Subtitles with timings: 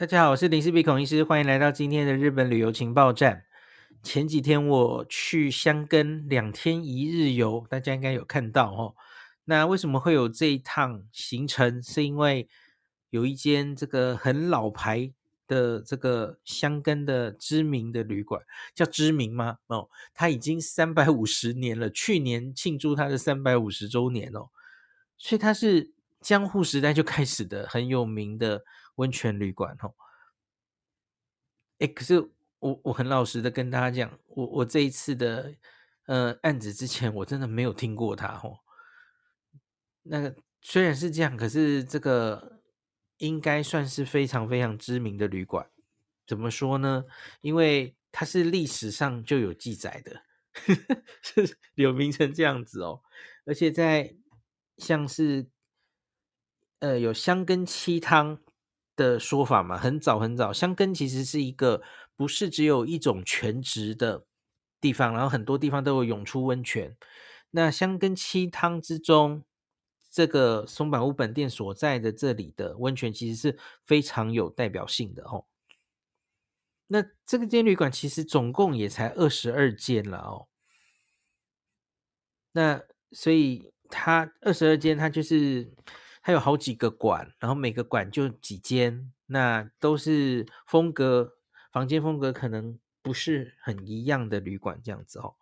[0.00, 3.44] 大家好，我是林氏鼻孔医师，欢迎来到今天的日本旅游情报站。
[4.02, 8.94] 前几天我去箱根两天一日游，大家应该有看到哦。
[9.44, 11.82] 那为什么会有这一趟行程？
[11.82, 12.48] 是因为
[13.10, 15.12] 有一间这个很老牌
[15.46, 18.40] 的这个箱根的知名的旅馆，
[18.74, 19.58] 叫知名吗？
[19.66, 24.48] 哦，它已经三百五十年了，去年庆祝它的三百五十周年哦，
[25.18, 25.92] 所以它是
[26.22, 28.64] 江户时代就开始的很有名的。
[29.00, 29.94] 温泉旅馆哦，
[31.78, 32.20] 哎，可是
[32.58, 35.54] 我我很老实的跟大家讲，我我这一次的
[36.04, 38.60] 呃案子之前，我真的没有听过它哦。
[40.02, 42.60] 那个虽然是这样，可是这个
[43.16, 45.70] 应该算是非常非常知名的旅馆。
[46.26, 47.06] 怎么说呢？
[47.40, 50.22] 因为它是历史上就有记载的，
[51.24, 53.00] 是有名成这样子哦。
[53.46, 54.14] 而且在
[54.76, 55.48] 像是
[56.80, 58.38] 呃有香根七汤。
[59.00, 61.82] 的说法嘛，很早很早，香根其实是一个
[62.14, 64.26] 不是只有一种泉质的
[64.78, 66.94] 地方，然后很多地方都有涌出温泉。
[67.52, 69.42] 那香根七汤之中，
[70.10, 75.46] 这个松坂屋本店所在的这里的温泉其实是非常有代表性的哦。
[76.88, 80.48] 那这个间旅馆其实总共也才二十二间了哦。
[82.52, 85.72] 那所以它二十二间，它就是。
[86.22, 91.34] 它有好几个馆，然后每个馆就几间，那都是风格，
[91.72, 95.36] 房间风格可能不是很一样的旅馆这样子哦。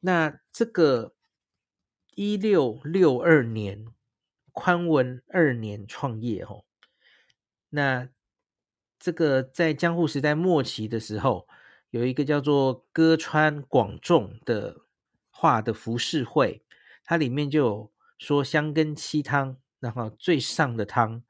[0.00, 1.14] 那这个
[2.14, 3.86] 一六六二年，
[4.52, 6.64] 宽文二年创业哦。
[7.70, 8.08] 那
[8.98, 11.46] 这个在江户时代末期的时候，
[11.90, 14.82] 有一个叫做歌川广重的
[15.30, 16.64] 画的浮世绘，
[17.04, 19.56] 它里面就有说箱根七汤。
[19.84, 21.22] 然后最上的汤，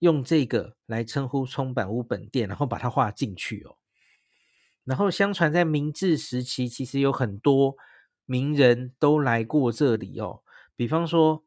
[0.00, 3.76] 用这个来称呼冲板屋本店，然后把它画进去哦。
[4.82, 7.76] 然后相传在明治时期，其实有很多
[8.26, 10.42] 名人都来过这里哦。
[10.74, 11.44] 比方说，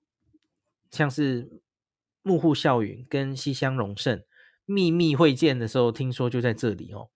[0.90, 1.60] 像是
[2.24, 4.24] 木户孝允跟西乡隆盛
[4.64, 7.10] 秘密会见的时候，听说就在这里哦。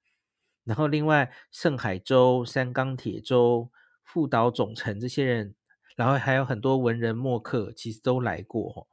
[0.66, 3.72] 然后另外盛海洲、三冈铁舟、
[4.04, 5.56] 富岛总成这些人，
[5.96, 8.91] 然后还有很多文人墨客，其实都来过哦。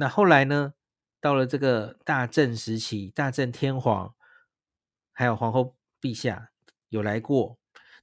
[0.00, 0.72] 那后来呢？
[1.20, 4.14] 到了这个大正时期，大正天皇
[5.12, 6.52] 还有皇后陛下
[6.88, 7.58] 有来过。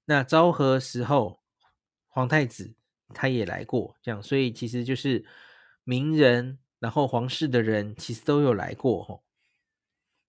[0.06, 1.42] 那昭和时候，
[2.08, 2.76] 皇太子
[3.16, 5.26] 他也来过，这样，所以其实就是
[5.84, 9.24] 名人，然后皇室的人其实都有来过吼。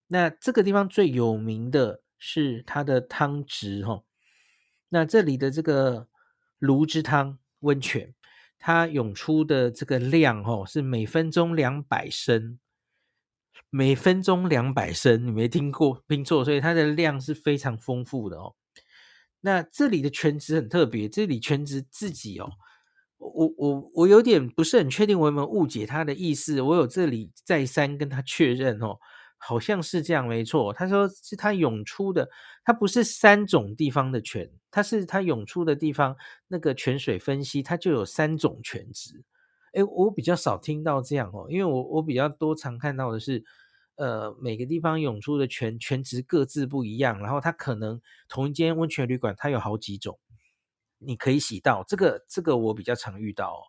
[0.07, 4.07] 那这个地方最有名的是它的汤质吼。
[4.89, 6.09] 那这里的这个
[6.59, 8.15] 芦之汤温泉。
[8.59, 12.59] 它涌出的这个量哦，是每分钟两百升，
[13.71, 18.55] 每分钟两百升，你没听过听错，所以它的量是非常丰富的哦。
[19.41, 22.51] 那这里的全职很特别，这里全职自己哦，
[23.19, 26.61] 我我我有点不是很确定，我有没有误解它的意思？
[26.61, 28.99] 我有这里再三跟他确认哦。
[29.41, 30.73] 好像是这样，没错。
[30.73, 32.29] 他说是他涌出的，
[32.69, 36.15] 它不是三种地方的泉，它是它涌出的地方
[36.49, 39.25] 那个泉水分析，它就有三种泉质。
[39.73, 43.43] 诶，我比较少听到这样哦，因为我我比较多常看到的是，
[43.95, 47.99] 呃，每个地方涌出的泉泉质各自不一样，然后它可能
[48.29, 50.19] 同一间温泉旅馆它有好几种，
[50.99, 53.63] 你可以洗到这个这个我比较常遇到哦。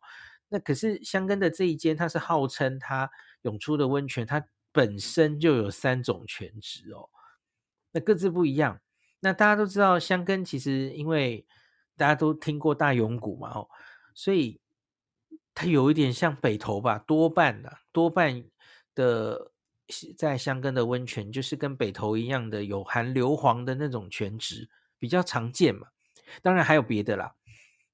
[0.49, 3.09] 那可是箱根的这一间，它是号称它
[3.43, 4.45] 涌出的温泉，它。
[4.71, 7.09] 本身就有三种泉质哦，
[7.91, 8.79] 那各自不一样。
[9.19, 11.45] 那大家都知道，箱根其实因为
[11.97, 13.69] 大家都听过大永谷嘛，哦，
[14.13, 14.59] 所以
[15.53, 18.43] 它有一点像北投吧，多半的多半
[18.95, 19.51] 的
[20.17, 25.87] 在箱根的温泉就是跟北投一样的有含硫磺的那种泉质，比较常见嘛。
[26.41, 27.35] 当然还有别的啦。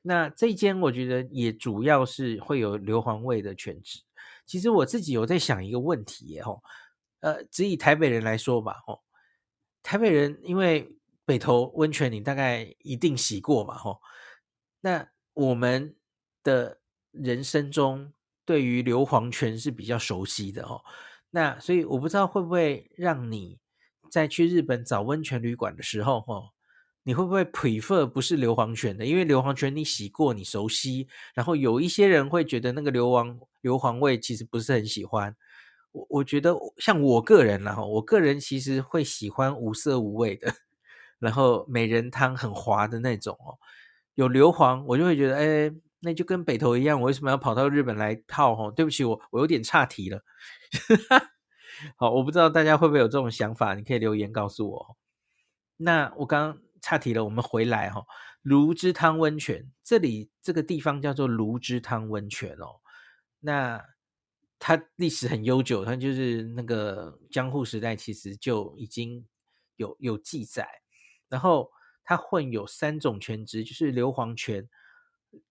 [0.02, 4.02] 那这间我觉得也主要是会有硫磺味的泉质。
[4.46, 6.62] 其实我自己有在想一个问题耶，吼，
[7.22, 9.02] 呃，只以台北人来说吧，吼，
[9.82, 10.88] 台北人因为
[11.26, 14.00] 北投温泉你大概一定洗过嘛，吼，
[14.82, 15.96] 那我们
[16.44, 16.80] 的
[17.12, 18.14] 人生中
[18.46, 20.82] 对于硫磺泉是比较熟悉的哦，
[21.32, 23.60] 那所以我不知道会不会让你
[24.10, 26.56] 在去日本找温泉旅馆的时候，吼。
[27.08, 29.06] 你会不会 prefer 不是硫磺泉的？
[29.06, 31.08] 因为硫磺泉你洗过，你熟悉。
[31.36, 35.36] 然后有一些人会觉得那个硫磺硫磺味其实不是很喜欢。
[35.92, 40.52] 我我觉得像我个人啦，我个人其实会喜欢无色无味的，
[41.20, 43.58] 然后美人汤很滑的那种哦。
[44.16, 48.54] 有硫磺我就会觉得，哎，那就跟北投一样，我为什么要跑到日本来泡？
[48.54, 50.24] 哦，对不起，我我有点岔题了。
[51.98, 54.98] 好，我不知道大家会不会有这种想法，你可以留言告诉我。
[55.78, 58.06] 那我刚刚岔题了，我们回来哈。
[58.42, 62.80] 芦之汤温泉，这里这个地方叫做芦之汤温泉哦。
[63.42, 63.84] 那
[64.60, 69.26] 它历史很悠久，它就是那个江户时代，其实就已经
[69.76, 70.85] 有有记载。
[71.36, 71.70] 然后
[72.02, 74.70] 它混有三种泉质，就是硫磺泉、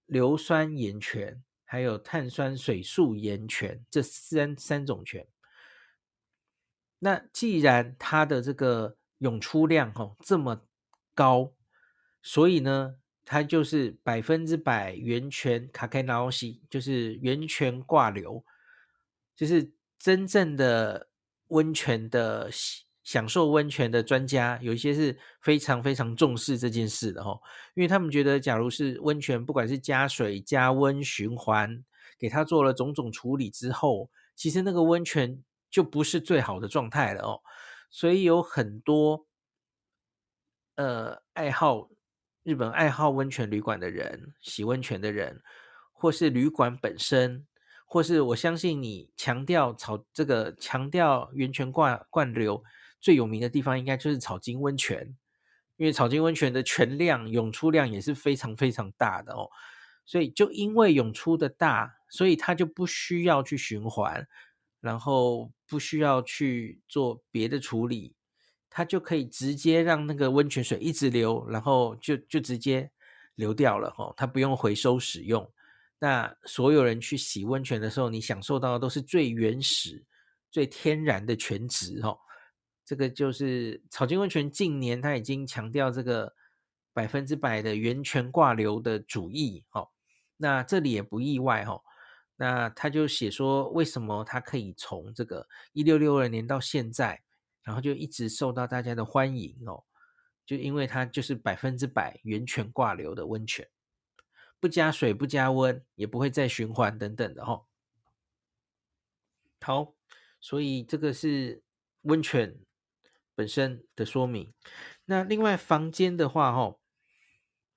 [0.06, 5.26] 硫酸盐泉，还有碳酸水素盐泉这三三种泉。
[7.00, 10.62] 那既然它的这个涌出量哦这么
[11.14, 11.52] 高，
[12.22, 12.96] 所以呢，
[13.26, 18.42] 它就是百分之百源泉卡开纳西，就是源泉挂流，
[19.36, 21.10] 就是真正的
[21.48, 22.50] 温泉的
[23.04, 27.38] 享受温泉的专家，有一些是非常非常重视这件事的哦，
[27.74, 31.84] 因为他们觉得，假如是温泉，不管是加水、加温、循环，
[32.18, 35.40] 给它做了种种处理之后，其实那个温泉
[35.70, 37.40] 就不是最好的状态了哦，
[37.90, 39.26] 所以有很多
[40.74, 41.90] 呃爱好。
[42.42, 45.40] 日本爱好温泉旅馆的人，洗温泉的人，
[45.94, 47.46] 或是旅馆本身，
[47.86, 52.62] 或是我相信你强调草这个强调源泉灌灌流
[53.04, 55.14] 最有名的地方，应该就是草津温泉，
[55.76, 59.46] 因为草津温泉的泉量涌出量也是非常非常大的哦，
[60.06, 64.26] 所以就因为涌出的大，所以它就不需要去循环，
[64.80, 68.14] 然后不需要去做别的处理。
[68.70, 72.90] 它就可以直接让那个温泉水一直流，然后就就直接
[73.34, 75.46] 流掉了哈，它不用回收使用。
[75.98, 80.02] 那所有人去洗温泉的时候，你享受到的都是最原始、
[80.50, 82.18] 最天然的泉质哈。
[82.84, 86.34] 这个就是草津温泉近年它已经强调这个
[86.92, 89.90] 百分之百的源泉挂流的主义哦。
[90.36, 91.80] 那这里也不意外哈。
[92.36, 97.22] 那他就写说，为什么它可以从这个一六六二年到现在。
[97.62, 99.84] 然后就一直受到大家的欢迎哦，
[100.44, 103.66] 就因为它就是百分之百源泉挂流的温泉，
[104.60, 107.64] 不加水、不加温，也不会再循环等等的哦。
[109.62, 109.94] 好，
[110.42, 111.62] 所以这个是
[112.02, 112.54] 温泉
[113.34, 114.52] 本身的说明。
[115.06, 116.78] 那另外房间的话，哦，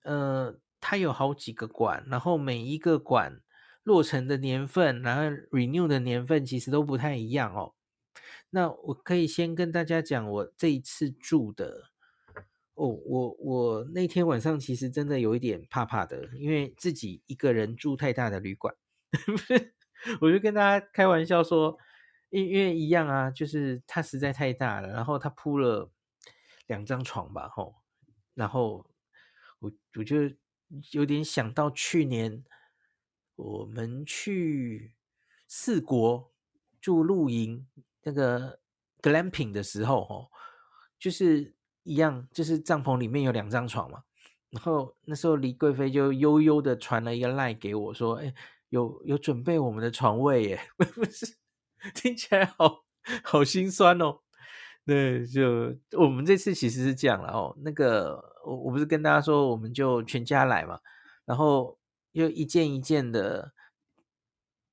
[0.03, 3.41] 呃，它有好几个馆，然后每一个馆
[3.83, 7.73] 落成的年份，然后 renew 的年份其实都不太一样哦。
[8.49, 11.89] 那我可以先跟大家讲，我这一次住的
[12.75, 18.73] 哦，我我那天晚上其实真的有一点怕怕的，因为自己一个人住太大的旅馆，
[20.21, 21.77] 我就跟大家开玩笑说，
[22.29, 25.91] 因因为一样啊，就是它实在太大了，然后它铺了
[26.67, 27.75] 两张床吧，吼，
[28.33, 28.85] 然后
[29.59, 30.17] 我我就
[30.91, 32.43] 有点想到去年
[33.35, 34.95] 我们去
[35.47, 36.31] 四国
[36.81, 37.67] 住露营。
[38.03, 38.61] 那个
[39.01, 40.31] glamping 的时候，哦，
[40.97, 41.53] 就是
[41.83, 44.05] 一样，就是帐篷里面有两张床嘛。
[44.49, 48.33] 然后那时候李贵妃就悠悠的传了一个 lie 给我，说：“哎，
[48.69, 51.35] 有有准备我们的床位耶。”不是，
[51.95, 52.83] 听起来好
[53.23, 54.19] 好心酸哦。
[54.85, 57.55] 对，就我们这次其实是这样了哦。
[57.61, 60.79] 那个我我不是跟大家说，我们就全家来嘛，
[61.25, 61.77] 然后
[62.13, 63.53] 又一件一件的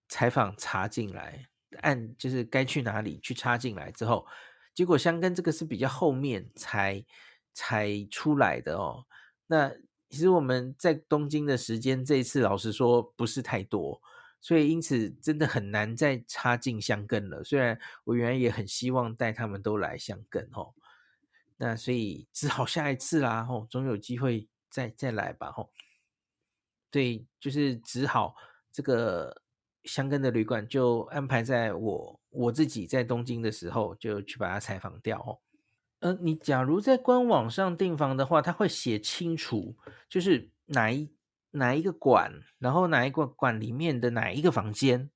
[0.09, 1.49] 采访插进来。
[1.81, 4.25] 按就是该去哪里去插进来之后，
[4.73, 7.05] 结果箱根这个是比较后面才
[7.53, 9.05] 才出来的哦。
[9.49, 9.73] 那
[10.09, 14.01] 其实我们在东京的时间这一次老实说不是太多，
[14.45, 17.43] 所以因此真的很难再插进箱根了。
[17.43, 20.75] 虽然我原来也很希望带他们都来箱根哦，
[21.57, 25.73] 那所以只好下一次啦吼，总有机会再再来吧吼。
[26.91, 28.37] 对，就是只好
[28.71, 29.41] 这个。
[29.85, 35.39] 箱根的旅馆就安排在我我自己在东京的时候就去把它采访掉哦。
[35.99, 39.77] 呃，你假如在官网上订房的话，它会写清楚，
[40.09, 41.13] 就是哪一
[41.55, 45.11] 哪一个馆，然后哪一个馆里面的哪一个房间，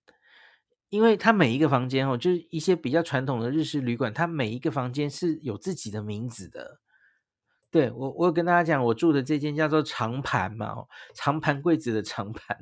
[0.89, 6.81] 因为它每一个房间哦，就是一些比较传统的日式旅馆，它每一个房间是有自己的名字的。
[7.71, 12.57] 对，我我有跟大家讲，我住的这间叫做长盘嘛，长盘柜子的长盘。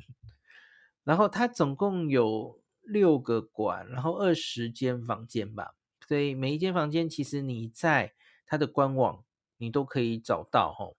[1.04, 5.74] 然后它总共有六个馆，然后二十间房间吧，
[6.08, 8.14] 所以每一间房间其实你在
[8.46, 9.22] 它的官网
[9.58, 10.96] 你都可以找到哦。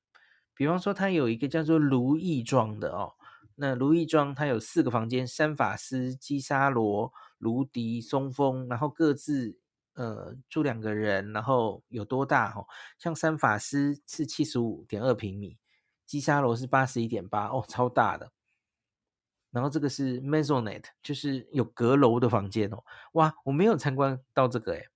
[0.58, 3.14] 比方说它有一个叫做如意庄的哦，
[3.56, 9.60] 那如意庄它有四个房间，三法师、基沙罗、卢迪、松风，然后各自
[9.94, 12.66] 呃住两个人，然后有多大哦？
[12.98, 15.58] 像三法师是七十五点二平米，
[16.06, 18.32] 基沙罗是八十一点八哦，超大的。
[19.50, 22.84] 然后这个是 Maisonette，就是有阁楼的房间哦。
[23.14, 24.88] 哇，我没有参观到这个诶，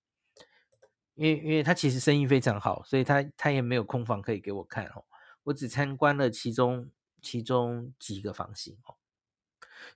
[1.16, 5.06] 因为因为他其实生意非常好，所以他他也没有空房可以给我看哦。
[5.44, 6.90] 我只参观了其中
[7.22, 8.96] 其中几个房型哦。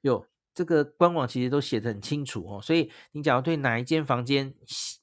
[0.01, 4.99] 有这个官网其实都写的很清楚哦，所以你假如对哪一间房间喜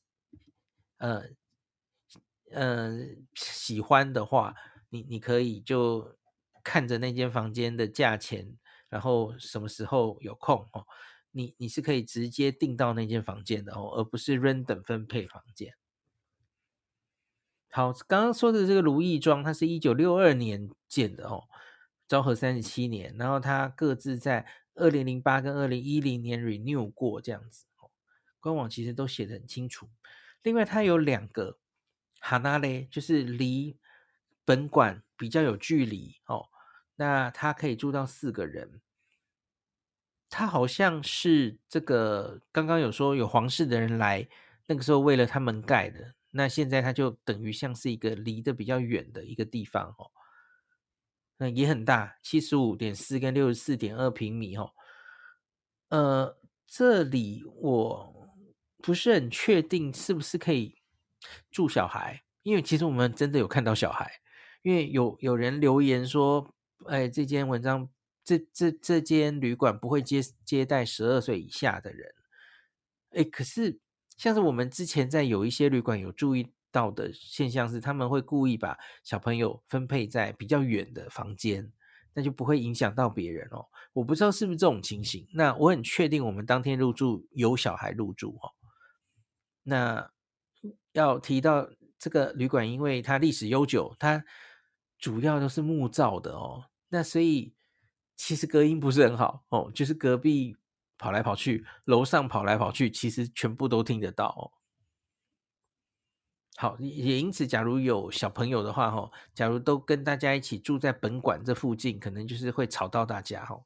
[0.99, 1.25] 呃
[2.51, 2.91] 呃
[3.35, 4.55] 喜欢的话，
[4.89, 6.17] 你你可以就
[6.65, 8.57] 看着那间房间的价钱，
[8.89, 10.87] 然后什么时候有空哦，
[11.31, 15.75] 你你是可以直接订到那间房间的哦，而不是 random 分配房间。
[17.75, 21.45] 好，刚刚说的这个如意庄，它是一九六二年建的哦，
[22.07, 27.89] 昭和三十七年，然后它各自在二零零八跟二零一零年 renew 过这样子哦，
[28.41, 29.89] 官网其实都写的很清楚。
[30.43, 31.57] 另外，它有两个
[32.21, 33.79] 哈纳嘞，就是离
[34.45, 36.51] 本馆比较有距离哦，
[36.97, 38.83] 那它可以住到四个人。
[40.29, 44.29] 它好像是这个刚刚有说有皇室的人来，
[44.67, 50.11] 那个时候为了他们盖的，那现在它就等于像是一个离得比较远的一个地方哦。
[51.37, 54.73] 那也很大，七十五点四跟六十四点二平米哦。
[55.89, 58.29] 呃，这里我
[58.79, 60.77] 不是很确定是不是可以
[61.51, 64.21] 住小孩，因为其实我们真的有看到小孩，
[64.63, 66.55] 因为有有人留言说，
[66.87, 67.89] 哎，这间文章
[68.25, 72.15] 这这这间旅馆不会接接待十二岁以下的人，
[73.11, 73.81] 哎，可是
[74.23, 76.53] 像是我们之前在有一些旅馆有注意。
[76.75, 81.71] 到的现象是，他们会故意把小朋友分配在比较远的房间，
[82.15, 83.67] 那就不会影响到别人哦。
[83.93, 85.29] 我不知道是不是这种情形。
[85.35, 88.49] 那我很确定，我们当天入住有小孩入住哦。
[89.65, 90.11] 那
[90.93, 94.25] 要提到这个旅馆，因为它历史悠久，它
[94.99, 96.65] 主要都是木造的哦。
[96.89, 97.53] 那所以
[98.17, 100.57] 其实隔音不是很好哦，就是隔壁
[101.03, 104.55] 跑来跑去，楼上跑来跑去，其实全部都听得到哦。
[106.57, 113.61] 好，也因此，假如有小朋友的话，哈，假如都跟大家一起住在本馆这附近，可能就是会吵到大家，哈。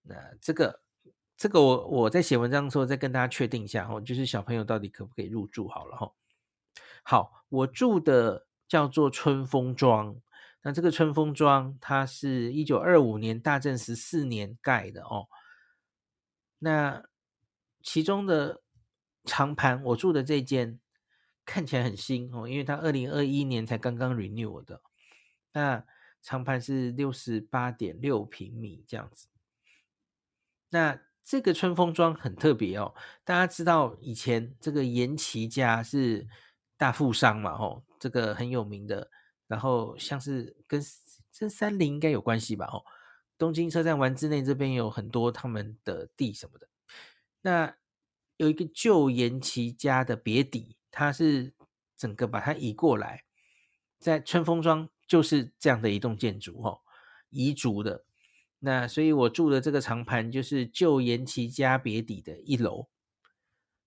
[0.00, 0.80] 那这个，
[1.36, 6.10] 这个我我在写文章的时候再跟大家确定一下，哈，就是小朋友到底可不可以入住好了，哈。
[7.02, 10.16] 好，我住的叫做春风庄，
[10.62, 15.28] 那这个春风庄它是一九二五年大正十四年盖的哦。
[16.58, 17.04] 那
[17.82, 18.62] 其中的
[19.24, 20.78] 长盘，我住的这间。
[21.50, 24.82] 看起来很新哦，因为它二零二一年才刚刚 renew 的。
[25.54, 25.82] 那
[26.20, 29.28] 长盘是六十八点六平米这样子。
[30.68, 36.28] 那这个春风庄很特别哦，大家知道以前这个岩崎家是
[36.76, 39.10] 大富商嘛，哦，这个很有名的。
[39.46, 40.82] 然后像是跟
[41.32, 42.84] 这三菱应该有关系吧，哦，
[43.38, 46.68] 东京车站丸之内这边有很多他们的地什么的。
[47.40, 47.76] 那
[48.36, 50.74] 有一个旧岩崎家的别邸。
[50.90, 51.52] 它是
[51.96, 53.22] 整个把它移过来，
[54.00, 56.80] 在春风庄就是这样的一栋建筑哦，
[57.28, 58.04] 移筑的。
[58.58, 62.88] 那所以我住的这个长盘就是旧岩崎家别邸的一楼，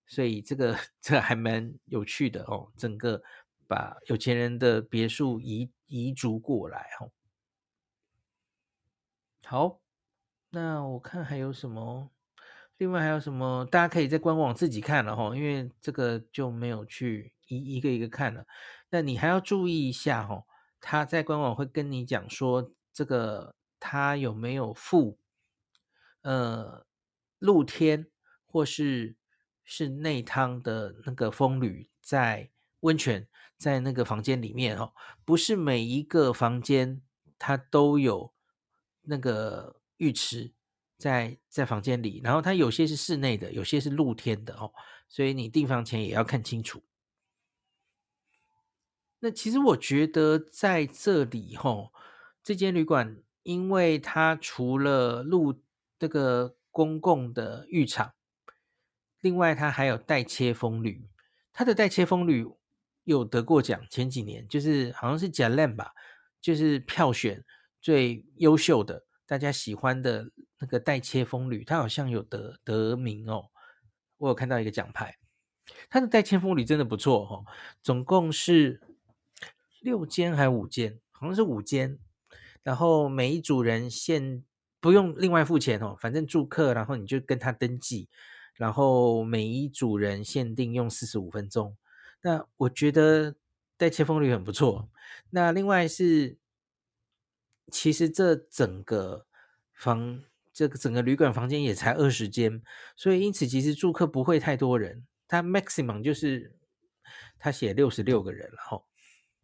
[0.06, 2.72] 所以这个这还蛮有趣的哦。
[2.76, 3.20] 整个
[3.66, 7.10] 把有钱人的别墅移移筑过来哦。
[9.44, 9.80] 好，
[10.50, 12.10] 那我看还有什么？
[12.78, 13.66] 另外还有什么？
[13.70, 18.46] 大家可以在官网自己看了哈，因为这个就没有去一一个一个看了。
[18.90, 20.44] 那你还要注意一下哈，
[20.80, 25.18] 他在官网会跟你讲说，这个他有没有附
[26.22, 26.86] 呃
[27.38, 28.06] 露天
[28.46, 29.16] 或是
[29.64, 34.92] 是内汤的那个风吕在温泉在那个房间里面哦，
[35.24, 37.02] 不是每一个房间
[37.38, 38.32] 它都有
[39.02, 40.52] 那个浴池。
[40.98, 44.72] 在在房间里，然后它有些是室内的，有些是露天的哦，
[45.08, 46.80] 所以你订房前也要看清楚。
[49.18, 51.90] 那其实我觉得在这里哈，
[52.40, 55.60] 这间旅馆，因为它除了露
[55.98, 58.14] 这个公共的浴场，
[59.20, 61.08] 另外它还有带切风吕，
[61.52, 62.48] 它的带切风吕
[63.02, 65.92] 有得过奖，前几年就是好像是甲练吧，
[66.40, 67.44] 就是票选
[67.82, 70.30] 最优秀的，大家喜欢的。
[70.62, 73.46] 那个带切风吕，它好像有得得名哦。
[74.18, 75.18] 我有看到一个奖牌，
[75.90, 77.44] 它的带切风吕真的不错哦。
[77.82, 78.80] 总共是
[79.80, 81.00] 六间还是五间？
[81.10, 81.98] 好像是五间。
[82.62, 84.44] 然后每一组人限
[84.78, 88.08] 不用另外付钱哦，反正住客，然后你就跟他登记。
[88.54, 91.76] 然后每一组人限定用四十五分钟。
[92.22, 93.34] 那我觉得
[93.76, 94.88] 带切风吕很不错。
[95.30, 96.38] 那另外是，
[97.72, 99.26] 其实这整个
[99.72, 100.22] 房。
[100.54, 102.62] 这个整个旅馆房间也才二十间，
[102.94, 105.06] 所以因此其实住客不会太多人。
[105.26, 106.58] 他 maximum 就是
[107.38, 108.84] 他写六十六个人了哈，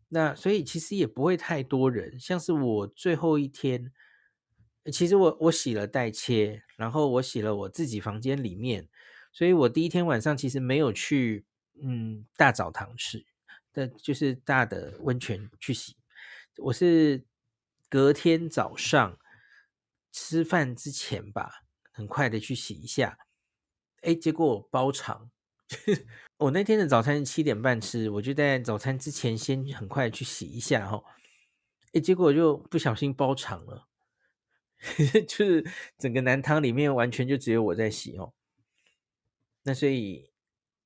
[0.09, 2.21] 那所以其实也不会太多人。
[2.21, 3.91] 像是我最后一天，
[4.93, 8.87] 其实我我洗了代切，然后我洗了我自己房间里面，
[9.33, 11.47] 所以我第一天晚上其实没有去
[11.83, 13.25] 嗯大澡堂吃
[13.73, 15.97] 的，就是大的温泉去洗。
[16.59, 17.25] 我是
[17.89, 19.19] 隔天早上
[20.13, 23.19] 吃饭之前吧，很快的去洗一下，
[24.03, 25.31] 哎，结果包场。
[26.39, 31.03] 我那天的早餐是七点半吃，我就在早餐之前先很快去洗一下哈，
[31.93, 33.87] 哎，结果就不小心包场了，
[35.29, 35.65] 就是
[35.99, 38.33] 整个男汤里面完全就只有我在洗哦。
[39.65, 40.31] 那所以，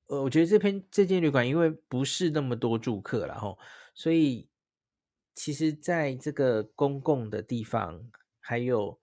[0.06, 3.56] 呃，我觉得这篇这间旅馆因为不是那么多住客了哈，
[3.94, 4.48] 所以
[5.34, 8.10] 其实在这个公共的地方，
[8.40, 8.98] 还有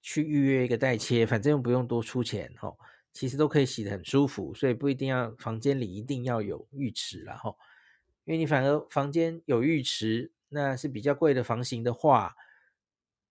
[0.00, 2.74] 去预约一个代切，反正又不用多出钱哈。
[3.12, 7.56] 其实都可以洗得很舒服，所以不一定要房间里一定要有浴池啦齁，
[8.26, 12.34] 因为你反而房间有浴池，那是比较贵的房型的话，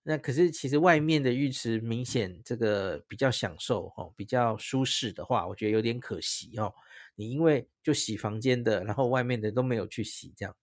[0.02, 6.74] 那可是其实外面的浴池明显这个比较享受哦，比较舒适的话，我觉得有点可惜哦。
[7.14, 10.56] 你因为就洗房间的，然后外面的都没有去洗，这样。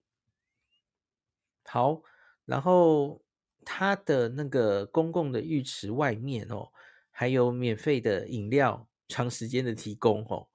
[1.72, 2.02] 好，
[2.44, 3.24] 然后
[3.64, 6.68] 它的那个公共的浴池外面哦，
[7.10, 8.86] 还有免费的饮料。
[9.08, 10.48] 长时间的提供哦，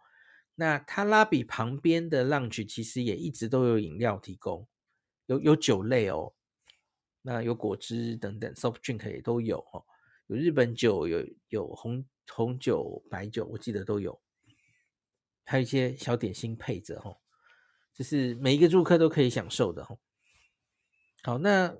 [0.55, 4.67] 那它拉比旁边的 lounge 其实也一直都有饮料提供，
[5.27, 6.33] 有有酒类哦，
[7.21, 9.85] 那有果汁等等，soft drink 也都有哦，
[10.25, 14.19] 有日本酒，有有红红酒、白酒，我记得都有，
[15.45, 17.17] 还有一些小点心配着哦，
[17.93, 19.99] 就是每一个住客都可以享受的哦。
[21.27, 21.75] 好，那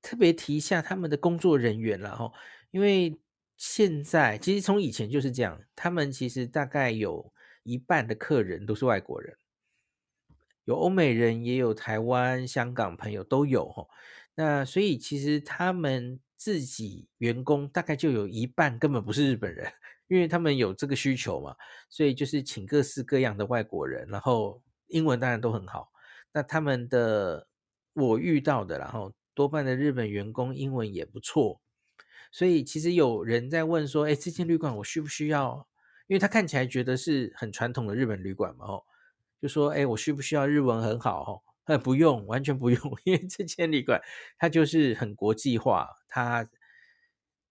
[0.00, 2.32] 特别提一下他们的工作人员了哈，
[2.70, 3.20] 因为。
[3.62, 7.30] 现在其实从以前就是这样，他们其实大概有
[7.62, 9.36] 一半的客人都是外国人，
[10.64, 13.86] 有欧美人，也有台湾、香港朋友都有哈。
[14.34, 19.70] 那所以其实他们自己员工大概就有一半根本不是日本人，
[20.08, 21.54] 因为他们有这个需求嘛，
[21.90, 25.92] 所以就是请各式各样的外国人，然后英文当然都很好。
[26.32, 27.46] 那他们的
[27.94, 31.60] 我遇到的，然后多半的日本员工英文也不错。
[32.32, 35.66] 所以其实有人在问说：“哎，这间旅馆我需不需要？
[36.06, 38.82] 因为他看起来觉得是很传统的日本旅馆嘛，哦，
[39.40, 41.22] 就说：哎，我需不需要日文很好？
[41.24, 44.00] 哦，呃，不用，完全不用，因为这间旅馆
[44.38, 46.48] 它就是很国际化，它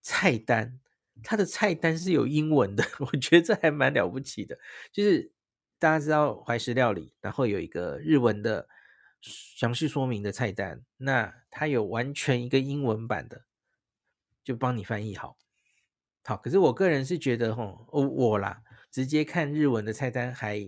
[0.02, 0.78] 菜单
[1.22, 4.58] 它的菜单是有英文的， 我觉得这还蛮了不起的。
[4.92, 5.32] 就是
[5.78, 8.68] 大家知道怀石料理，然后有一个日文的
[9.22, 13.44] 详细说明的菜单，那它有完全一个英文版的。”
[14.42, 15.36] 就帮你翻译好，
[16.24, 16.36] 好。
[16.38, 20.58] 可是我个人是觉得，吼，我啦，直接看日文的菜单还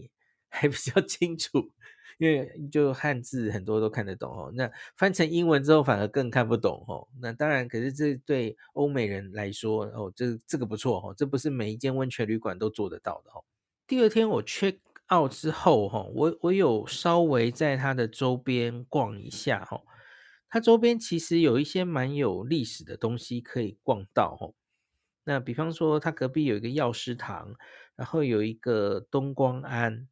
[0.49, 1.73] 还 比较清楚，
[2.19, 4.53] 因为就汉字很多都看得懂哦。
[4.55, 7.09] 那翻成英文之后反而更看不懂哦。
[7.19, 13.43] 那当然，可是这对欧美人来说，哦，这这个不错哦，这不是每一间温泉旅馆都做得到的哦。
[13.87, 14.79] 第二天我 check
[15.13, 19.83] out 之后，哈，我我有稍微在它的周边逛一下，哈。
[20.49, 24.55] 它周边其实有一些蛮有历史的东西可以逛到哦。
[25.25, 27.55] 那比方说，它隔壁有一个药师堂，
[27.97, 30.09] 然后有一个东光庵。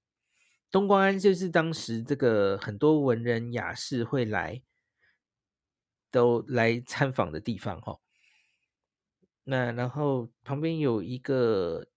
[0.70, 4.62] 东光庵就是当时这个很多文人雅士会来，
[6.10, 7.98] 都来参访的地方哈。
[9.44, 11.88] 那然后旁边有一个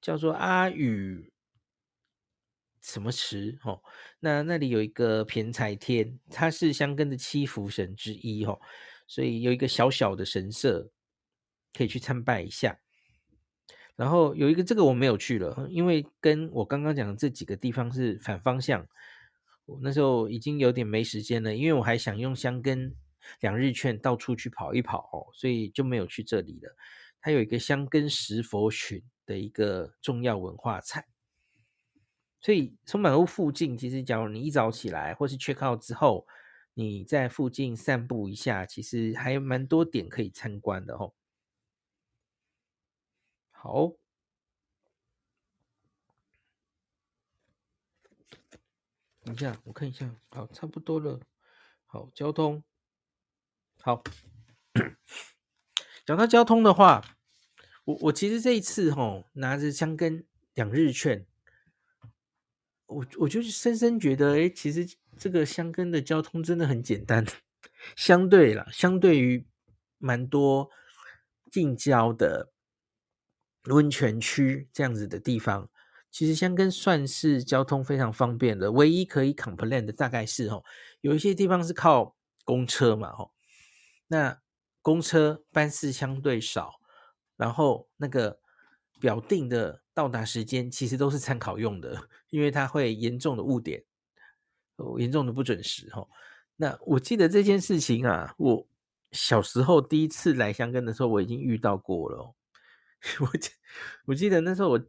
[0.00, 1.33] 叫做阿宇。
[2.84, 3.80] 什么池哦？
[4.20, 8.60] 那那里有一个偏财天，他是香根的七福神之一哦，
[9.06, 10.90] 所以有一个小小的神社
[11.72, 12.78] 可以去参拜一下。
[13.96, 18.86] 然后有一个这个我没有去了，因为跟我刚刚讲的这几个地方是反方向。
[19.64, 22.94] 我那时候已经有点没时间了，因为我还想用香根
[23.40, 26.76] 两日券到处去跑一跑哦，所以就没有去这里了。
[27.22, 31.06] 它有一个香根石佛群的一个重要文化财。
[32.44, 36.26] 所以松坂屋附近，其实假如你一早起来，或是 check out 之后，
[36.74, 41.14] 你在附近散步一下，其实还蛮多点可以参观的哦。
[43.50, 43.92] 好，
[49.22, 51.18] 等一下，我看一下，好，差不多了。
[51.86, 52.62] 好，交通，
[53.80, 54.04] 好，
[56.04, 57.02] 讲到交通的话，
[57.86, 61.26] 我我其实这一次吼，拿着香根两日券。
[62.86, 67.24] 我我就是深深觉得，哎，其实这个箱根的交通真的很简单，
[67.96, 69.46] 相对啦，相对于
[69.98, 70.68] 蛮多
[71.50, 72.52] 近郊的
[73.64, 75.70] 温泉区这样子的地方，
[76.10, 78.70] 其实箱根算是交通非常方便的。
[78.72, 80.62] 唯一可以 complain 的大概是哦，
[81.00, 83.32] 有一些地方是靠公车嘛，吼，
[84.08, 84.42] 那
[84.82, 86.72] 公车班次相对少，
[87.36, 88.40] 然后那个
[89.00, 93.84] 表定的到达时间其实都是参考用的，因为它会严重的误点，
[94.98, 96.10] 严重的不准时，吼。
[96.56, 98.68] 那我记得这件事情啊，我
[99.12, 102.34] 小时候第一次来箱根的时候，我已经遇到过了。
[103.20, 103.28] 我
[104.06, 104.80] 我记得那时候我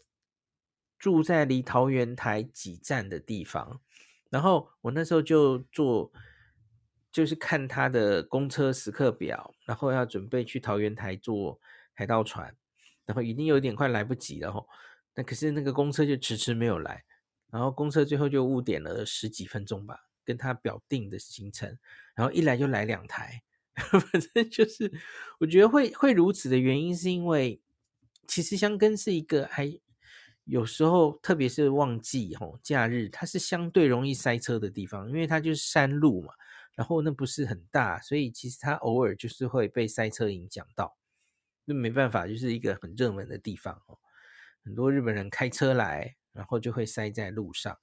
[0.97, 3.81] 住在离桃园台几站的地方，
[4.29, 6.11] 然后我那时候就坐，
[7.11, 11.59] 就是看他的公车时刻表，然后要准备去桃园台坐
[11.93, 12.55] 海盗船，
[13.05, 14.67] 然后已经有点快来不及了吼。
[15.15, 17.03] 那可是那个公车就迟迟没有来，
[17.51, 20.01] 然后公车最后就误点了十几分钟吧。
[20.27, 21.77] 跟他表定的行程，
[22.15, 23.43] 然后一来就来两台，
[23.75, 24.91] 反正就是
[25.39, 27.61] 我觉得会会如此的原因，是因为
[28.27, 29.79] 其实箱根是一个还
[30.45, 36.33] 有时候，特别是旺季吼假日，它是相对容易塞车的地方，因为它就是山路嘛，
[36.73, 40.97] 然后那不是很大，所以其实它偶尔就是会被塞车影响到，
[41.65, 43.99] 那没办法，就是一个很热门的地方哦，
[44.65, 47.79] 很多日本人开车来，然后就会塞在路上。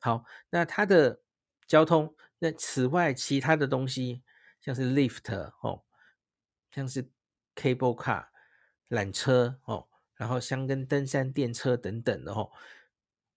[0.00, 1.20] 好，那它的。
[1.68, 4.22] 交通，那此外其他的东西，
[4.60, 5.82] 像是 lift 哦，
[6.70, 7.02] 像是
[7.56, 8.28] cable car
[8.88, 12.52] 缆车哦，然后箱根登山电车等等的哦，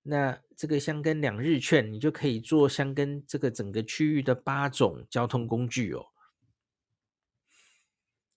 [0.03, 6.05] 那这个箱根两日券，你就可以坐箱根这个整个区域的八种交通工具哦。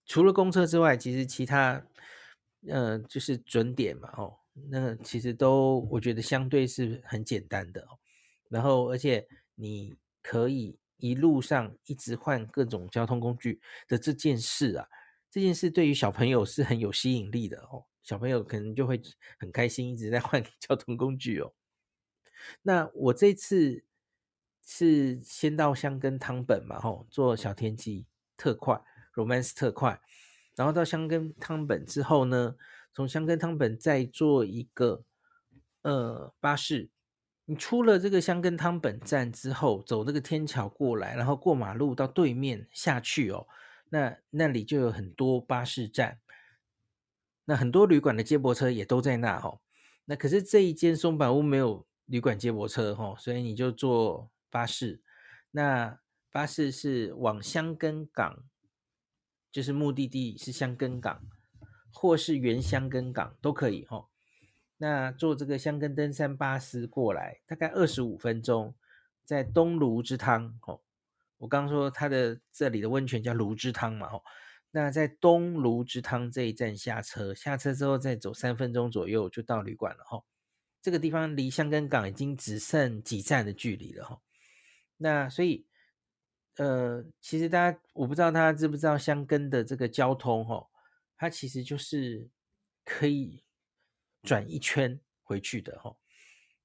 [0.06, 1.84] 除了公车之外，其实其他，
[2.68, 4.36] 呃，就是准点嘛哦，
[4.70, 7.98] 那其实都我觉得相对是很简单的哦，
[8.48, 9.26] 然后而且。
[9.54, 14.88] 你可以一路上一直换各种交通工具的这件事啊，
[15.30, 17.84] 这件事对于小朋友是很有吸引力的哦。
[18.02, 19.00] 小朋友可能就会
[19.38, 21.52] 很开心，一直在换 交通工具哦。
[22.62, 23.84] 那我这次
[24.64, 28.82] 是先到箱根汤本嘛，吼，坐小田急特快
[29.14, 30.00] Romance 特快，
[30.56, 32.56] 然后到箱根汤本之后呢，
[32.92, 35.04] 从箱根汤本再坐一个
[35.82, 36.90] 呃巴士。
[37.44, 43.48] 你出了这个箱根汤本站之后，走这个天桥过来，然后过马路到对面下去哦，
[43.88, 46.20] 那那里就有很多巴士站，
[47.44, 49.60] 那很多旅馆的接驳车也都在那哦。
[50.04, 55.02] 那可是这一间松坂屋没有旅馆接驳车哦，所以你就坐巴士。
[55.50, 55.98] 那
[56.30, 58.44] 巴士是往箱根港，
[59.52, 61.22] 就是目的地是箱根港，
[61.92, 64.06] 或是原箱根港都可以哦。
[64.78, 68.74] 那坐这个箱根登山巴士过来，大概二十五分钟，
[69.24, 70.80] 在东芦之汤哦。
[71.38, 74.22] 我刚刚说它的这里的温泉叫芦之汤嘛哦。
[74.70, 80.24] 那在东芦之汤这一站下车，下车之后再走三分钟左右就到旅馆了哈。
[80.80, 84.18] 这个地方离香根港已经只剩几站的距离了哈。
[84.96, 85.66] 那所以，
[86.56, 90.68] 呃，其实大家我不知道大家知不知道箱根的这个交通哈，
[91.16, 92.28] 它其实就是
[92.84, 93.42] 可以。
[94.24, 95.96] 转一圈回去的哈，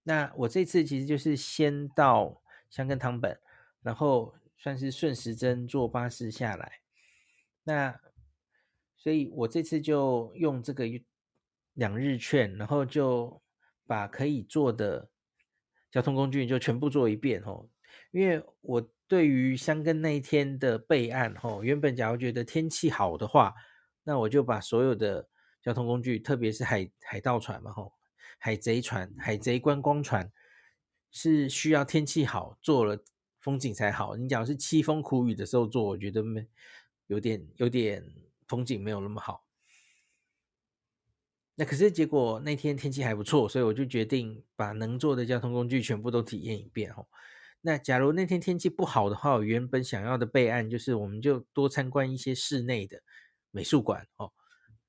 [0.04, 3.36] 那我这次其实就是先到箱根汤本，
[3.82, 6.82] 然后算是顺时针坐巴士下来，
[7.64, 8.00] 那
[8.96, 10.86] 所以我这次就用这个
[11.74, 13.42] 两日券，然后就
[13.88, 15.10] 把可以坐的
[15.90, 17.68] 交通工具就全部坐一遍哦，
[18.12, 23.54] 因为我对于箱根那一天的备案哦，原本假如觉得天气好的话，
[24.04, 25.28] 那我就把所有的。
[25.60, 27.92] 交通工具，特别是海海盗船嘛，吼，
[28.38, 30.32] 海贼船、海贼观光船
[31.12, 33.04] 是需要天气好，做了
[33.42, 34.16] 风景才好。
[34.16, 36.48] 你假如是凄风苦雨的时候做，我觉得没
[37.08, 38.02] 有点有点
[38.48, 39.46] 风景没有那么好。
[41.56, 47.10] 那可是结果那天天气还不错，所以我就决定把能坐的交通工具全部都体验一遍，吼。
[47.62, 53.02] 那假如那天天气不好的话，我原本想要的备案就是，我们就多参观一些室内的
[53.52, 54.32] 美术馆，哦。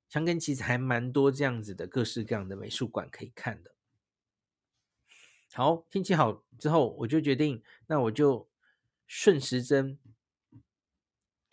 [0.09, 3.75] 箱根其实还蛮多这样子的各式各样的美术馆可以看的。
[5.53, 8.49] 好，天气好之后，我就决定，那我就
[9.07, 9.99] 顺时针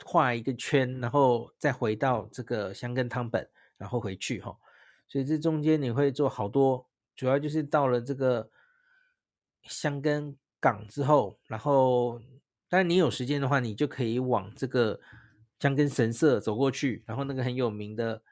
[0.05, 4.57] 画一个圈，然后再回到这个箱根汤本，然后回去哈。
[5.07, 8.49] 所以这中间你会做好多，主要就是到了这个
[9.63, 12.19] 箱根港之后，然后
[12.67, 14.99] 但你有时间的话，你就可以往这个
[15.59, 18.23] 江根神社走过去，然后那个很有名的。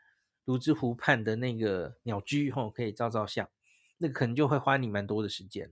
[0.45, 3.49] 芦之湖畔的那个鸟居吼，可以照照相，
[3.97, 5.71] 那个可能就会花你蛮多的时间。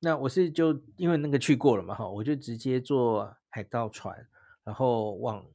[0.00, 4.26] 那我是就因为那个去过了嘛，哈，我就直接坐海盗船，
[4.64, 5.46] 然后往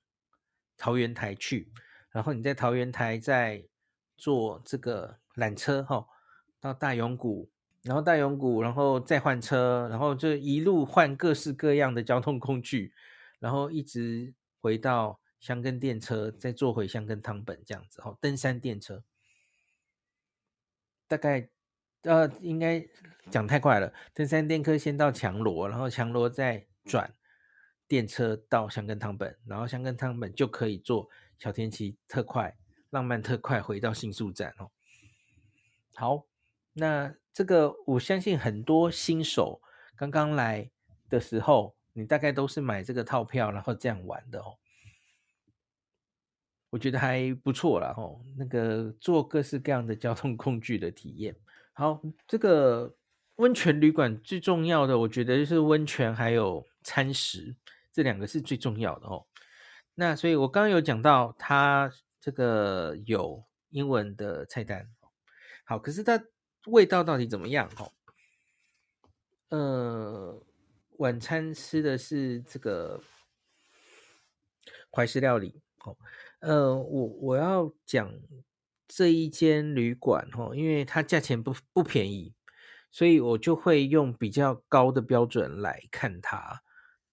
[0.77, 1.69] 桃园台去，
[2.11, 3.67] 然后你在桃园台再
[4.15, 6.07] 坐这个缆车哈、
[6.61, 7.51] 到大永谷，
[7.83, 12.93] 然后大永谷，然后再换车，然后就一路换各式各样的交通工具，
[13.39, 19.03] 然后一直回到箱根电车，再坐回箱根汤本这样子、哦，登山电车，
[21.07, 21.49] 大概。
[22.03, 22.87] 呃，应该
[23.29, 23.91] 讲太快了。
[24.13, 27.13] 登山电车先到强罗，然后强罗再转
[27.85, 32.55] 电车到箱根汤本，然后箱根汤本就可以坐小田急特快、
[32.91, 34.71] 浪漫特快回到新宿站哦。
[35.95, 36.25] 好，
[36.79, 39.59] 那这个我相信很多新手
[39.95, 40.69] 刚刚来
[41.09, 44.57] 的时候，你大概都是买这个套票，然后这样玩的哦。
[46.69, 51.35] 我觉得还不错啦哦，那个做各式各样的交通工具的体验。
[51.73, 52.95] 好，这个
[53.37, 57.55] 温泉旅馆最重要的，我觉得就是温泉还有餐食，
[57.91, 59.25] 这两个是最重要的哦。
[59.95, 64.87] 那所以我刚刚有讲到，它这个有英文的菜单。
[65.63, 66.21] 好，可是它
[66.67, 67.69] 味道到底怎么样？
[67.77, 67.91] 哦，
[69.49, 70.43] 呃，
[70.97, 73.01] 晚餐吃的是这个
[74.91, 75.61] 怀石料理。
[75.83, 75.97] 哦，
[76.39, 78.19] 呃，我我要讲。
[78.89, 82.33] 这一间旅馆哈，因为它价钱不不便宜，
[82.89, 86.63] 所以我就会用比较高的标准来看它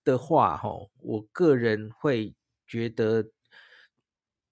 [0.05, 3.33] 的话哈，我个人会觉得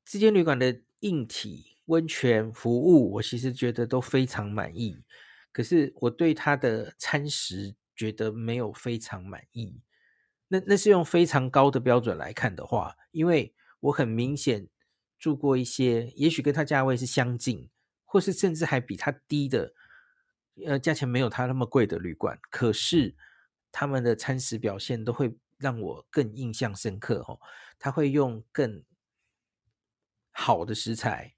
[0.04, 4.96] 这间旅馆的硬体、温泉服务，我其实觉得都非常满意。
[5.52, 9.80] 可是我对它的餐食觉得没有非常满意。
[10.48, 14.68] 那那是用非常高的标准来看的话，因为我很明显。
[15.18, 17.70] 住过一些，也许跟它价位是相近，
[18.04, 19.72] 或是甚至还比它低的，
[20.66, 23.14] 呃，价钱没有它那么贵的旅馆，可是
[23.70, 27.38] 他们的餐食表现都会让我更印象深刻哦。
[27.78, 28.82] 他会用更
[30.32, 31.36] 好的食材，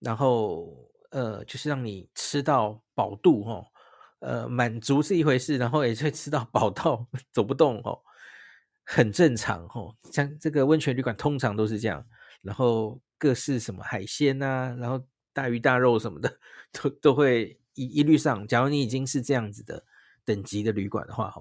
[0.00, 3.66] 然后呃，就是让你吃到饱肚哦，
[4.20, 7.98] 呃，满足是一回事，然后也会吃到饱到 走不动哦，
[8.84, 9.94] 很正常哦。
[10.12, 12.04] 像这个温泉旅馆通常都是这样。
[12.40, 16.38] 然后各式什么海鲜啊，然后大鱼大肉什么的，
[16.72, 18.46] 都都会一一律上。
[18.46, 19.84] 假如你已经是这样子的
[20.24, 21.34] 等级的旅馆的话，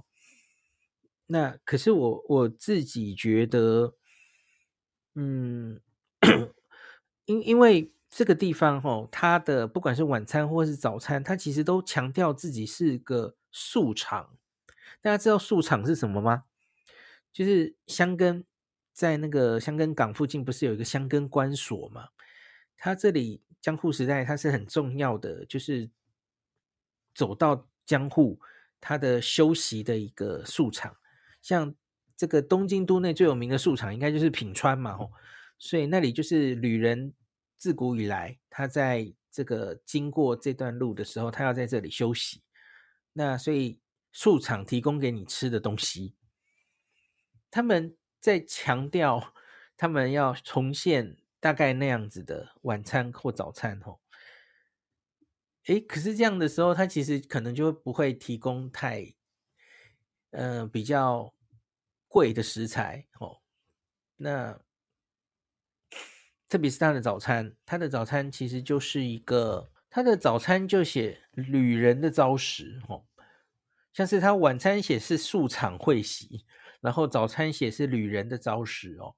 [1.28, 3.94] 那可是我我自己觉得，
[5.14, 5.80] 嗯，
[7.26, 14.38] 因因为这个地方哈，它的不管是晚餐或是早餐，它其实都强调自己是个宿场。
[15.02, 16.46] 大家知道宿场是什么吗？
[17.32, 18.46] 就是箱根。
[18.94, 22.08] 在那个箱根港附近，不是有一个箱根关所吗？
[22.76, 25.92] 它这里江户时代，它是很重要的，就是
[27.14, 28.40] 走到江户，
[28.82, 30.98] 它的休息的一个宿场。
[31.44, 31.76] 像
[32.16, 35.12] 这个东京都内最有名的宿场，应该就是品川嘛，吼。
[35.60, 37.14] 所以那里就是旅人
[37.58, 42.42] 自古以来，他在这个经过这段路的时候，他要在这里休息。
[43.14, 46.16] 那所以宿场提供给你吃的东西，
[47.52, 47.98] 他们。
[48.20, 49.34] 在强调
[49.78, 54.00] 他们要重现大概那样子的晚餐或早餐哦，
[55.68, 59.14] 诶，可是这样的时候，他其实可能就不会提供太，
[60.32, 61.34] 嗯、比较
[62.08, 63.40] 贵的食材哦。
[64.18, 64.60] 那
[66.50, 73.04] 特别是他的早餐，他的早餐其实就是一个，他的早餐就写旅人的朝食哦，
[73.94, 76.46] 像是他晚餐写是素场会席。
[76.80, 79.16] 然后早餐写是旅人的朝食哦，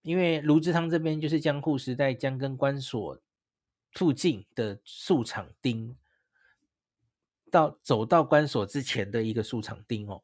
[0.00, 3.20] 因为卢志汤这边就是江户时代江根关所
[3.92, 5.94] 附近的素场町，
[7.50, 10.22] 到走到关所之前的一个素场町哦，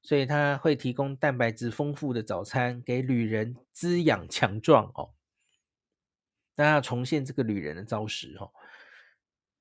[0.00, 5.10] 所以他会提供蛋白质丰富的早餐给旅人滋养强壮哦，
[6.58, 8.50] 大家要重现这个旅人的招式哦。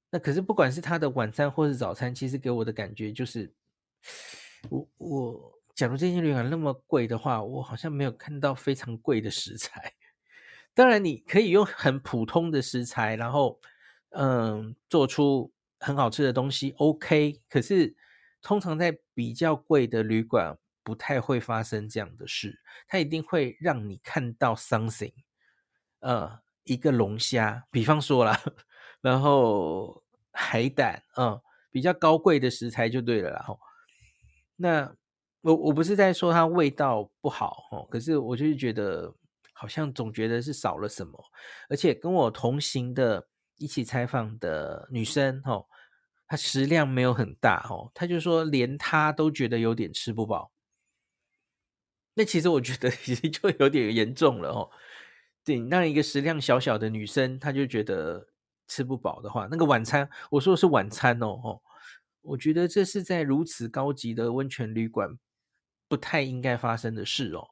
[0.09, 3.53] 那可是不管是他的晚餐或是早餐，其实给我的感觉就是
[4.69, 5.53] 我我。
[5.75, 9.93] 假如这间旅馆那么贵的话，我好像没有看到非常贵的食材。
[10.73, 13.61] 当然，你可以用很普通的食材，然后
[14.09, 17.39] 嗯，做出很好吃的东西，OK。
[17.47, 17.95] 可是
[18.41, 22.59] 通常在比较贵的旅馆，不太会发生这样的事。
[22.87, 25.13] 它一定会让你看到 something，
[25.99, 28.39] 呃，一个龙虾，比方说啦，
[29.01, 33.43] 然后海胆，嗯，比较高贵的食材就对了啦。
[33.47, 33.59] 吼，
[34.55, 34.95] 那。
[35.41, 39.13] 我我不是在说它味道不好哦，可是我就是觉得
[39.53, 41.23] 好像总觉得是少了什么，
[41.69, 43.25] 而且跟我同行的
[43.55, 45.65] 一起采访的女生哦，
[46.27, 50.51] 她食量没有很大哦，她就说连她都觉得有点吃不饱。
[52.15, 54.69] 那其实我觉得已经就有点严重了哦。
[55.47, 58.27] 对，让一个食量小小的女生，她就觉得
[58.67, 61.61] 吃不饱的话，那个晚餐，我说的是晚餐哦，哦，
[62.21, 65.17] 我觉得这是在如此高级的温泉旅馆
[65.87, 67.47] 不太应该发生的事哦。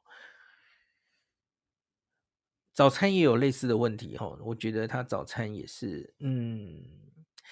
[2.74, 6.84] 早餐也有类似的问题哦，我觉得他早餐也是，嗯，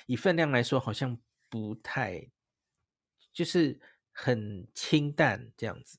[0.04, 2.30] 以分量来说，好像不太，
[3.33, 3.80] 就是
[4.12, 5.96] 很清淡这样子。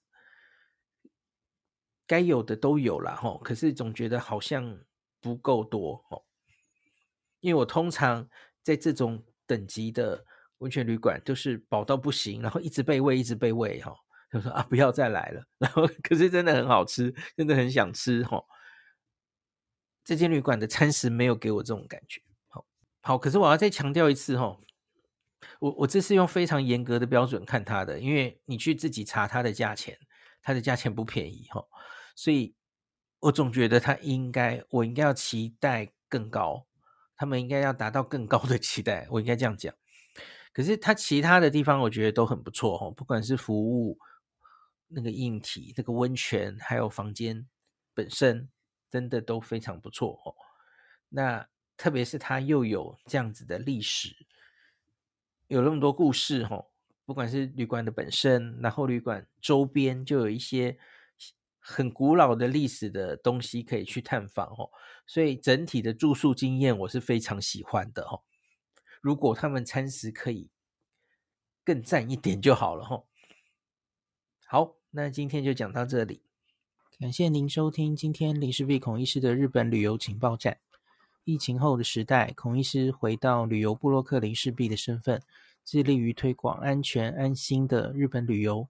[2.08, 4.80] 该有的都有了哈，可是总觉得好像
[5.22, 6.22] 不够多哦。
[7.40, 8.28] 因为我通常
[8.64, 10.26] 在这种等级的
[10.60, 13.96] 温泉旅馆，都是饱到不行，然后一直被喂，一直被喂哈，
[14.32, 15.44] 就说啊不要再来了。
[15.60, 18.44] 然后可是真的很好吃，真的很想吃哈。
[20.04, 22.22] 这间旅馆的餐食没有给我这种感觉。
[22.48, 22.66] 好，
[23.02, 24.58] 好，可是我要再强调一次哈，
[25.60, 29.98] 我我这是用非常严格的标准看它的，因为你去自己查它的价钱，
[30.42, 31.64] 它的价钱不便宜哈。
[32.16, 32.56] 所以，
[33.20, 36.66] 我总觉得他应该，我应该要期待更高，
[37.18, 39.74] 他们应该要达到更高的期待，我应该这样讲。
[40.54, 44.00] 可是他其他的地方，我觉得都很不错哦，不管是服务、
[44.88, 47.46] 那个硬体、那个温泉，还有房间
[47.94, 48.48] 本身，
[48.90, 50.34] 真的都非常不错哦。
[51.10, 54.16] 那特别是他又有这样子的历史，
[55.48, 56.68] 有那么多故事哦，
[57.06, 60.78] 不管是旅馆的本身，然后旅馆周边就有一些。
[61.68, 64.70] 很古老的历史的东西可以去探访哦，
[65.08, 68.22] 所以整体的住宿经验我是非常喜欢的哦。
[69.02, 70.48] 如果他们餐食可以
[71.64, 73.06] 更赞一点就好了哦。
[74.46, 76.22] 好，那今天就讲到这里，
[77.00, 80.60] 感谢您收听今天林氏璧孔医师的日本旅游情报站。
[81.24, 85.20] 疫情后的时代，孔医师回到旅游部落客林氏璧的身份，
[85.64, 88.70] 致力于推广安全安心的日本旅游。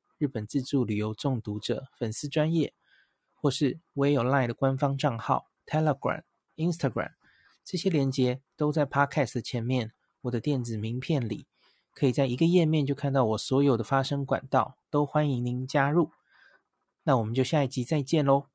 [0.21, 2.75] 日本自助旅游中毒者粉丝专业，
[3.33, 6.21] 或是我也有 LINE 的官方账号 Telegram、
[6.57, 7.13] Instagram，
[7.65, 9.93] 这些连接都在 Podcast 前面。
[10.21, 11.47] 我的电子名片里，
[11.95, 16.11] 可以在一个页面就看到我所有的发声管道，都欢迎您加入。
[17.01, 18.50] 那我们就下一集再见喽。